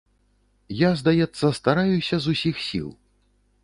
[0.79, 2.89] Я, здаецца, стараюся з усіх сіл.